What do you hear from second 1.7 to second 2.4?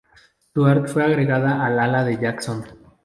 ala de